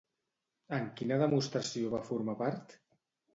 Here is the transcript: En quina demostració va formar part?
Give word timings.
En 0.77 0.87
quina 1.01 1.19
demostració 1.23 1.93
va 1.93 2.01
formar 2.09 2.37
part? 2.41 2.75